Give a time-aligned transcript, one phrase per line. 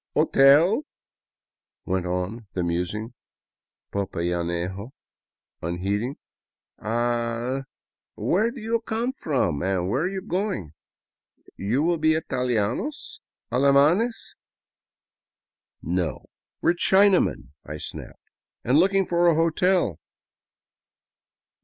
[0.15, 0.81] "Hotel,"
[1.85, 3.13] went on the musing
[3.93, 4.89] popayanejo,
[5.61, 6.15] unheeding,''
[6.79, 7.65] Ah er
[8.15, 10.73] where do you come from and where are you going?
[11.55, 13.19] You will be italianos?
[13.51, 14.33] Alemanes?"
[15.23, 16.25] *' No,
[16.63, 18.27] we 're Chinamen," I snapped,"
[18.63, 19.99] and looking for a hotel."